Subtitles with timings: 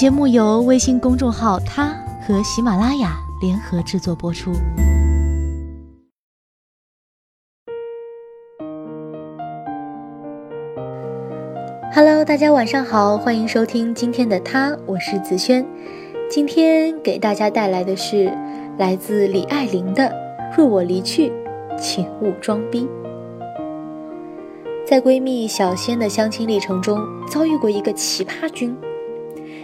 [0.00, 1.94] 节目由微信公众号“他”
[2.26, 4.50] 和喜马拉雅联合制作播出。
[11.92, 15.62] Hello，大家晚上好，欢迎收听今天的他，我是子轩。
[16.30, 18.32] 今天给大家带来的是
[18.78, 20.04] 来自李爱玲的
[20.56, 21.30] 《若我离去，
[21.78, 22.86] 请勿装逼》。
[24.86, 26.98] 在闺蜜小仙的相亲历程中，
[27.28, 28.74] 遭遇过一个奇葩君。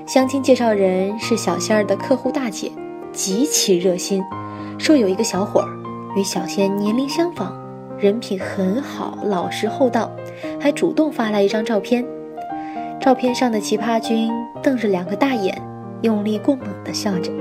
[0.06, 2.70] 相亲介绍人是小仙儿的客户大姐，
[3.12, 4.22] 极其热心，
[4.78, 5.68] 说有一个小伙儿
[6.16, 7.52] 与小仙年龄相仿，
[7.98, 10.08] 人品很好，老实厚道，
[10.60, 12.06] 还主动发来一张照片。
[13.00, 14.30] 照片上的奇葩君
[14.62, 15.60] 瞪着两个大眼，
[16.02, 17.32] 用力过猛地笑着。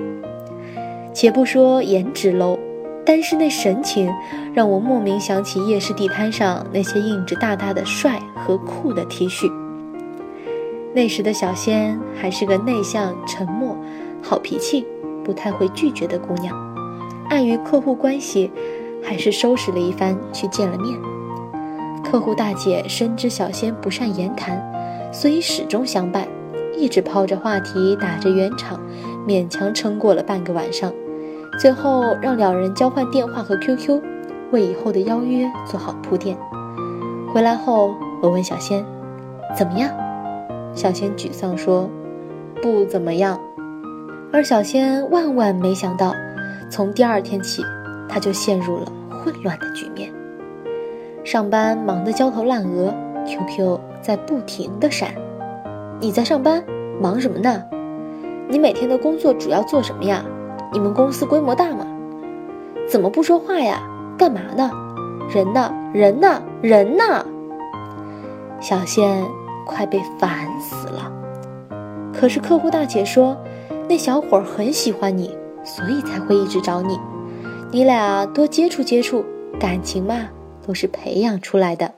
[1.14, 2.58] 且不说颜值 low，
[3.06, 4.12] 单是那神情，
[4.56, 9.48] 让我莫名想起夜市地摊上那些印着大大的帅和酷的 T 恤。
[10.96, 13.76] 那时的小仙还是个内向、沉默、
[14.24, 14.88] 好脾气、
[15.26, 16.56] 不太会拒绝的姑娘，
[17.30, 18.50] 碍于客户关系，
[19.04, 20.98] 还是收拾了一番去见了面。
[22.02, 24.58] 客户大姐深知小仙不善言谈，
[25.12, 26.26] 所以始终相伴，
[26.78, 28.80] 一直抛着话题，打着圆场，
[29.28, 30.94] 勉强撑过了半个晚上。
[31.60, 34.02] 最后让两人交换电话和 QQ，
[34.52, 36.38] 为以后的邀约做好铺垫。
[37.34, 38.86] 回来后，我问小仙
[39.58, 39.90] ：“怎么样？”
[40.76, 41.90] 小仙沮丧说
[42.62, 43.40] ：“不怎么样。”
[44.32, 46.14] 而小仙万万没想到，
[46.70, 47.64] 从第二天起，
[48.10, 50.12] 他就陷入了混乱的局面。
[51.24, 52.94] 上班忙得焦头烂额
[53.26, 55.16] ，QQ 在不停的闪。
[56.02, 56.62] 你在上班，
[57.02, 57.64] 忙什么呢？
[58.50, 60.24] 你每天的工作主要做什么呀？
[60.74, 61.88] 你们公司规模大吗？
[62.88, 63.82] 怎么不说话呀？
[64.18, 64.70] 干嘛呢？
[65.34, 65.74] 人呢？
[65.94, 66.42] 人呢？
[66.62, 67.26] 人呢？
[68.60, 69.24] 小仙。
[69.66, 71.12] 快被烦死了，
[72.14, 73.36] 可是客户大姐说，
[73.90, 77.00] 那小伙很喜欢你，所以才会一直找你。
[77.72, 79.26] 你俩多接触接触，
[79.60, 80.30] 感情嘛，
[80.66, 81.92] 都是培养出来的。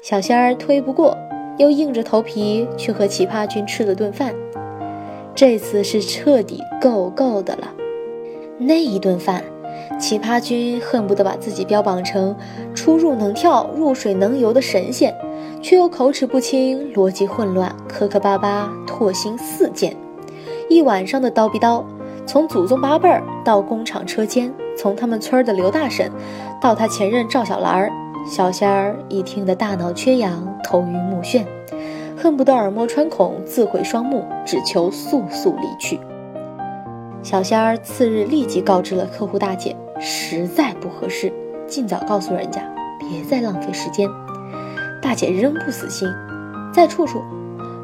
[0.00, 1.16] 小仙儿推不过，
[1.58, 4.34] 又硬着头皮去和奇葩君吃了顿饭。
[5.34, 7.74] 这次是彻底够够的了。
[8.58, 9.44] 那一顿饭，
[9.98, 12.36] 奇葩君恨不得把自己标榜成
[12.74, 15.14] 出入能跳、入水能游的神仙。
[15.62, 19.94] 却又口齿不清，逻辑混乱，磕磕巴巴，唾星四溅，
[20.70, 21.84] 一晚上的叨逼叨，
[22.24, 26.10] 从祖宗八辈儿到工厂车间，从他们村的刘大婶，
[26.62, 27.90] 到他前任赵小兰儿，
[28.26, 31.44] 小仙儿一听得大脑缺氧，头晕目眩，
[32.16, 36.00] 恨不得耳膜穿孔，自毁双目，只求速速离去。
[37.22, 41.30] 小仙儿次日立即告知了客户大姐，实在不合适，
[41.66, 42.62] 尽早告诉人家，
[42.98, 44.08] 别再浪费时间。
[45.02, 46.08] 大姐仍不死心，
[46.72, 47.22] 再处处，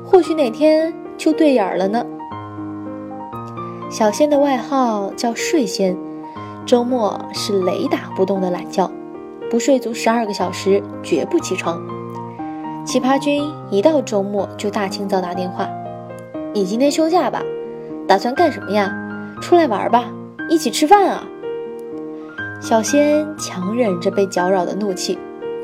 [0.05, 2.05] 或许哪天就对眼了呢。
[3.91, 5.95] 小仙的外号叫睡仙，
[6.65, 8.91] 周末是雷打不动的懒觉，
[9.51, 11.79] 不睡足十二个小时绝不起床。
[12.87, 15.69] 奇葩君一到周末就大清早打电话
[16.55, 17.43] ：“你今天休假吧？
[18.09, 19.03] 打算干什么呀？
[19.41, 20.05] 出来玩吧，
[20.49, 21.25] 一起吃饭啊！”
[22.61, 25.19] 小仙强忍着被搅扰的怒气：“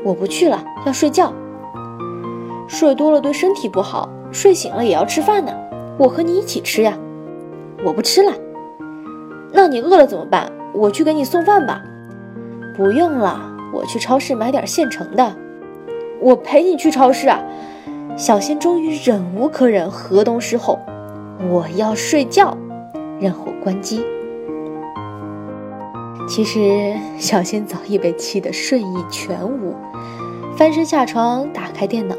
[0.05, 1.33] 我不去了，要睡觉。”
[2.67, 5.51] 睡多了对身体不好，睡醒了也要吃饭呢。
[5.97, 6.97] 我和你一起吃呀。
[7.83, 8.31] 我不吃了。
[9.51, 10.51] 那你饿了怎么办？
[10.73, 11.83] 我去给你送饭吧。
[12.75, 13.39] 不用了，
[13.73, 15.35] 我去超市买点现成的。
[16.19, 17.39] 我陪你去超市啊。
[18.15, 20.79] 小仙终于忍无可忍，河东狮吼
[21.51, 22.57] ：“我要睡觉。”
[23.19, 24.03] 然后关机。
[26.27, 29.73] 其实小仙早已被气得睡意全无，
[30.57, 32.15] 翻身下床，打开电脑。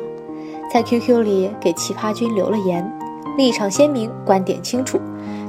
[0.73, 2.91] 在 QQ 里给奇葩君留了言，
[3.37, 5.01] 立场鲜明，观点清楚，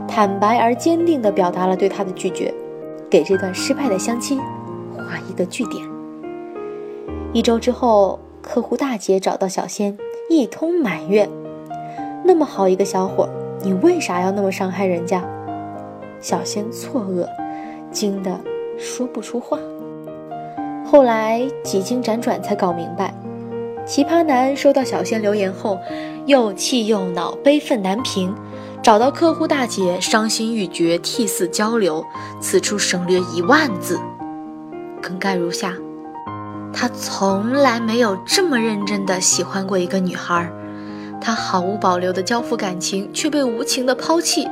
[0.07, 2.53] 坦白而坚定地表达了对他的拒绝，
[3.09, 4.39] 给这段失败的相亲
[4.95, 5.83] 画一个句点。
[7.33, 9.97] 一周之后，客户大姐找到小仙，
[10.29, 11.27] 一通埋怨
[12.23, 13.27] ：“那么好一个小伙，
[13.63, 15.21] 你为啥要那么伤害人家？”
[16.19, 17.27] 小仙错愕，
[17.91, 18.39] 惊得
[18.77, 19.57] 说不出话。
[20.85, 23.13] 后来几经辗转，才搞明白。
[23.85, 25.79] 奇葩男收到小仙留言后，
[26.25, 28.33] 又气又恼，悲愤难平，
[28.81, 32.03] 找到客户大姐，伤心欲绝，涕泗交流，
[32.39, 33.99] 此处省略一万字，
[35.01, 35.73] 梗概如下：
[36.73, 40.51] 他从来没有这么认真的喜欢过一个女孩，
[41.21, 44.47] 他毫无保留的交付感情，却被无情的抛弃，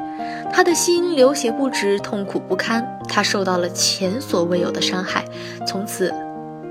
[0.55, 5.25] 他的心流血不止，痛苦不堪，他受到了前所未有的伤害，
[5.65, 6.13] 从此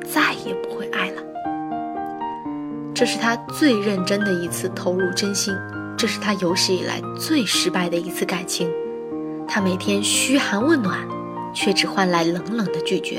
[0.09, 1.23] 再也不会爱了。
[2.95, 5.53] 这是他最认真的一次投入真心，
[5.99, 8.71] 这是他有史以来最失败的一次感情。
[9.49, 11.01] 他每天嘘寒问暖，
[11.53, 13.19] 却只换来冷冷的拒绝；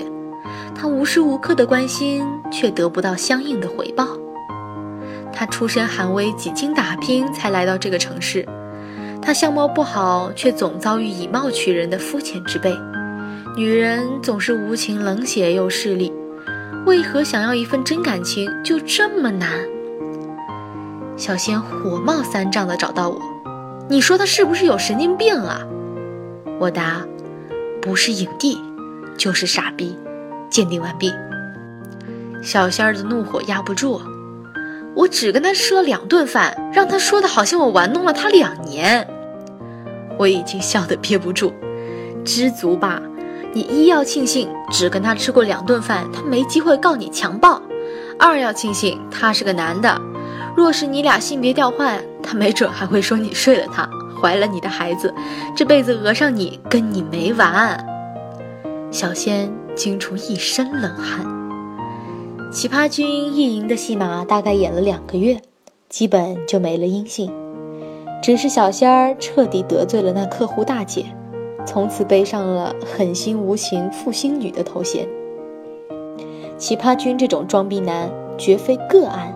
[0.73, 4.07] 他无时无刻的关心，却得不到相应的回报。
[5.33, 8.47] 他出身寒微，几经打拼才来到这个城市。
[9.23, 12.75] 他相貌不好，却总遭遇以貌取人的肤浅之辈。
[13.55, 16.11] 女人总是无情冷血又势利，
[16.85, 19.49] 为何想要一份真感情就这么难？
[21.15, 23.21] 小仙火冒三丈的找到我，
[23.89, 25.61] 你说他是不是有神经病啊？
[26.59, 27.05] 我答，
[27.81, 28.59] 不是影帝，
[29.17, 29.97] 就是傻逼。
[30.49, 31.11] 鉴定完毕。
[32.41, 34.01] 小仙儿的怒火压不住。
[34.95, 39.07] 我只跟他吃了两顿饭，让他说的好像我玩弄了他两年。
[40.19, 41.51] 我已经笑得憋不住，
[42.23, 43.01] 知足吧。
[43.53, 47.59] 你一要庆幸只跟他吃过两顿饭，他没机会告你强暴；
[48.19, 49.99] 二要庆幸他是个男的。
[50.55, 53.89] 若是你俩性别调换，他没准还会说你睡了他，
[54.21, 55.11] 怀了你的孩子，
[55.55, 57.83] 这辈子讹上你跟你没完。
[58.91, 61.32] 小仙惊出一身冷汗。
[62.53, 65.41] 奇葩君意淫的戏码大概演了两个月，
[65.89, 67.31] 基本就没了音信。
[68.21, 71.07] 只是小仙儿彻底得罪了那客户大姐，
[71.65, 75.07] 从此背上了狠心无情负心女的头衔。
[76.55, 79.35] 奇葩君这种装逼男绝非个案，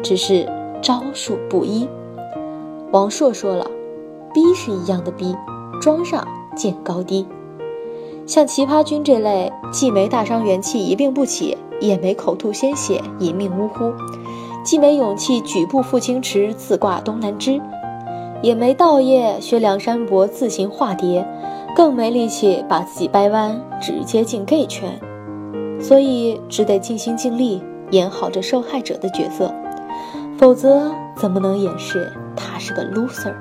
[0.00, 0.48] 只是
[0.80, 1.88] 招数不一。
[2.92, 3.68] 王朔说了，
[4.32, 5.34] 逼是一样的逼，
[5.80, 6.24] 装上
[6.56, 7.26] 见高低。
[8.26, 11.56] 像奇葩君这类，既没大伤元气一病不起。
[11.80, 13.92] 也没口吐鲜血一命呜呼，
[14.64, 17.60] 既没勇气举步赴清池自挂东南枝，
[18.40, 21.26] 也没道业学梁山伯自行化蝶，
[21.74, 24.96] 更没力气把自己掰弯直接进 gay 圈，
[25.80, 27.60] 所以只得尽心尽力
[27.90, 29.52] 演好这受害者的角色，
[30.38, 33.34] 否则怎么能掩饰他是个 loser？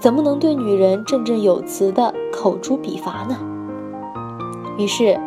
[0.00, 3.36] 怎么能对女人振振有词的口诛笔伐呢？
[4.78, 5.18] 于是，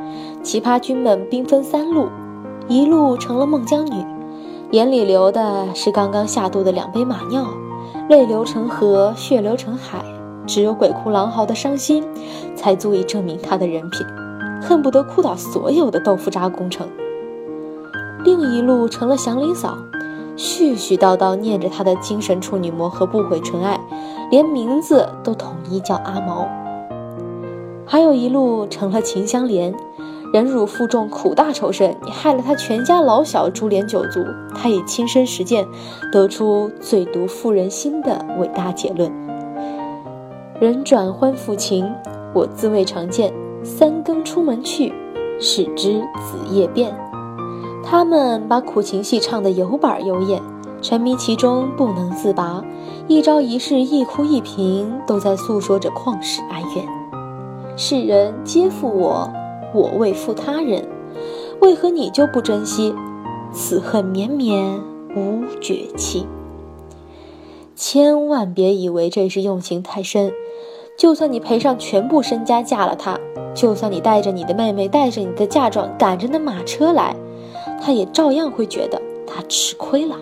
[0.41, 2.07] 奇葩君们兵分三路。
[2.67, 4.05] 一路成了孟姜女，
[4.71, 7.45] 眼里流的是刚刚下肚的两杯马尿，
[8.07, 10.01] 泪流成河，血流成海，
[10.47, 12.01] 只有鬼哭狼嚎的伤心，
[12.55, 14.07] 才足以证明她的人品，
[14.61, 16.87] 恨不得哭倒所有的豆腐渣工程。
[18.23, 19.77] 另一路成了祥林嫂，
[20.37, 23.77] 絮絮叨叨念着她的精神处女膜和不悔纯爱，
[24.29, 26.47] 连名字都统一叫阿毛。
[27.91, 29.75] 还有一路成了秦香莲。
[30.31, 34.23] 忍辱负重，苦大仇深，你害了他全家老小，株连九族。
[34.55, 35.67] 他以亲身实践，
[36.09, 39.11] 得出最毒妇人心的伟大结论：
[40.57, 41.91] 人转欢复情，
[42.33, 43.33] 我自未尝见。
[43.61, 44.93] 三更出门去，
[45.37, 46.97] 始知子夜变。
[47.83, 50.41] 他们把苦情戏唱得有板有眼，
[50.81, 52.63] 沉迷其中不能自拔，
[53.09, 57.00] 一朝一夕，一哭一颦，都在诉说着旷世哀怨。
[57.83, 59.27] 世人皆负我。
[59.73, 60.87] 我未负他人，
[61.61, 62.93] 为何你就不珍惜？
[63.51, 64.79] 此恨绵绵
[65.15, 66.27] 无绝期。
[67.75, 70.31] 千万别以为这是用情太深，
[70.95, 73.19] 就算你赔上全部身家嫁了他，
[73.55, 77.15] 就算你带着你的妹妹，带着你的嫁妆赶着那马车来，
[77.81, 80.15] 他也照样会觉得他吃亏了。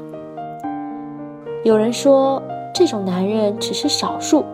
[1.66, 2.42] 有人说，
[2.74, 4.46] 这种男人只是少数，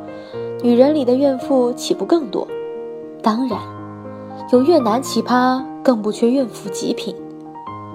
[0.63, 2.47] 女人里的怨妇岂不更多？
[3.25, 3.60] 当然。
[4.51, 7.15] 有越南奇葩，更不缺怨妇极品，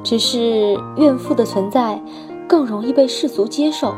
[0.03, 2.03] 只是怨妇的存在
[2.49, 3.95] 更容易被世俗接受，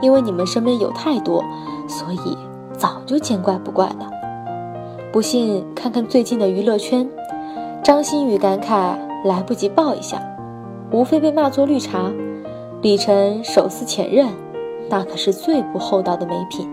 [0.00, 1.44] 因为你们身边有太多，
[1.86, 2.36] 所以
[2.76, 4.10] 早就见怪不怪了。
[5.12, 7.08] 不信，看看最近的娱乐圈，
[7.84, 10.20] 张馨予感慨来不及抱一下，
[10.90, 12.10] 无非被骂作绿茶；
[12.82, 14.26] 李晨手撕前任，
[14.90, 16.68] 那可是最不厚道的美品。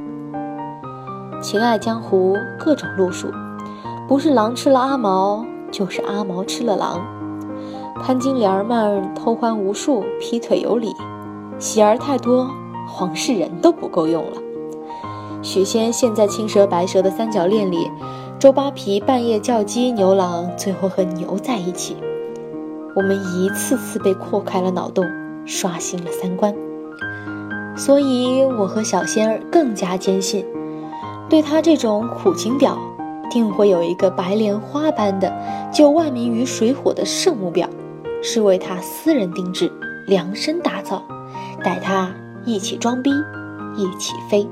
[1.40, 3.28] 情爱江湖，各种路数。
[4.08, 7.02] 不是狼吃了阿毛，就是阿毛吃了狼。
[8.04, 10.94] 潘金莲们偷欢无数，劈腿有理，
[11.58, 12.48] 喜儿太多，
[12.88, 14.38] 黄世仁都不够用了。
[15.42, 17.90] 许仙陷在青蛇白蛇的三角恋里，
[18.38, 21.98] 周扒皮半夜叫鸡，牛郎最后和牛在一起。
[22.96, 25.04] 我们一次次被扩开了脑洞，
[25.46, 26.54] 刷新了三观。
[27.76, 30.46] 所以，我和小仙儿更加坚信，
[31.28, 32.78] 对他这种苦情婊。
[33.30, 35.34] 定会有一个白莲花般的
[35.72, 37.68] 救万民于水火的圣母婊，
[38.22, 39.72] 是为他私人定制、
[40.08, 41.04] 量身打造，
[41.64, 42.12] 带他
[42.46, 43.12] 一起装逼，
[43.76, 44.48] 一起飞。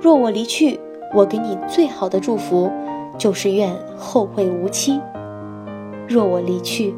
[0.00, 0.78] 若我离去，
[1.14, 2.70] 我给你最好的祝福，
[3.18, 5.00] 就是愿后会无期；
[6.08, 6.94] 若我离去，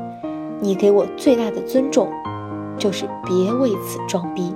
[0.61, 2.09] 你给我最大的尊重，
[2.77, 4.53] 就是别为此装逼。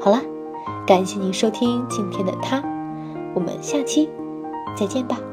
[0.00, 0.20] 好了，
[0.86, 2.62] 感谢您收听今天的他，
[3.34, 4.08] 我们下期
[4.76, 5.29] 再见吧。